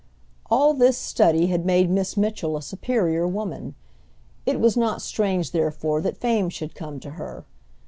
All 0.49 0.73
this 0.73 0.97
study 0.97 1.45
had 1.45 1.63
made 1.63 1.91
Miss 1.91 2.17
Mitchell 2.17 2.57
a 2.57 2.63
superior 2.63 3.27
woman. 3.27 3.75
It 4.47 4.59
was 4.59 4.75
not 4.75 4.99
strange, 5.03 5.51
therefore, 5.51 6.01
that 6.01 6.17
fame 6.17 6.49
should 6.49 6.73
come 6.73 6.99
to 7.01 7.11
her. 7.11 7.45